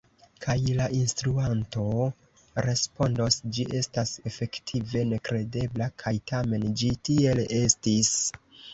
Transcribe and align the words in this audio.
Kaj 0.43 0.53
la 0.77 0.85
instruanto 0.99 1.83
respondos: 2.67 3.39
«ĝi 3.59 3.67
estas 3.83 4.17
efektive 4.33 5.07
nekredebla, 5.13 5.93
kaj 6.05 6.17
tamen 6.35 6.69
ĝi 6.83 6.95
tiel 7.09 7.49
estis! 7.65 8.17